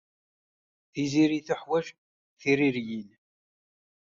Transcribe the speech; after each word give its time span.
Tiziri 0.91 1.39
teḥwaj 1.47 1.85
tiririyin. 2.39 3.09